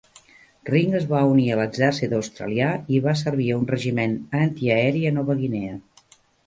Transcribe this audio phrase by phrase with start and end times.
[0.69, 5.17] Ring es va unir a l'exèrcit australià i va servir a un regiment antiaeri a
[5.21, 5.81] Nova Guinea.